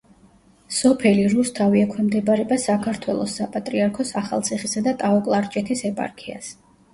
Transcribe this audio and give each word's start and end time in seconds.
სოფელი 0.75 1.25
რუსთავი 1.33 1.83
ექვემდებარება 1.87 2.57
საქართველოს 2.63 3.35
საპატრიარქოს 3.41 4.15
ახალციხისა 4.23 4.85
და 4.89 4.95
ტაო-კლარჯეთის 5.05 5.87
ეპარქიას. 5.93 6.51